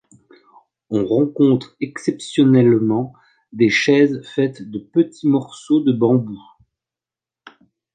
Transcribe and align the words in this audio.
On 0.89 1.05
rencontre 1.05 1.75
exceptionnellement 1.79 3.13
des 3.53 3.69
chaises 3.69 4.19
faites 4.23 4.63
de 4.63 4.79
petits 4.79 5.27
morceaux 5.27 5.81
de 5.83 5.91
bambou. 5.91 6.39